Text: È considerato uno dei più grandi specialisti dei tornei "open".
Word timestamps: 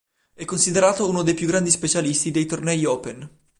È 0.33 0.43
considerato 0.45 1.07
uno 1.07 1.21
dei 1.21 1.35
più 1.35 1.45
grandi 1.45 1.69
specialisti 1.69 2.31
dei 2.31 2.47
tornei 2.47 2.85
"open". 2.85 3.29